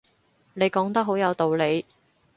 [0.55, 1.85] 你講得好有道理